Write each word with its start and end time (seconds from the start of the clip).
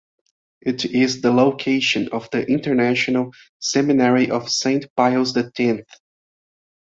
It 0.61 0.83
is 0.85 1.21
the 1.21 1.31
location 1.31 2.09
of 2.11 2.27
The 2.31 2.43
International 2.47 3.33
Seminary 3.59 4.31
of 4.31 4.49
Saint 4.49 4.87
Pius 4.97 5.33
the 5.33 5.51
Tenth. 5.51 5.85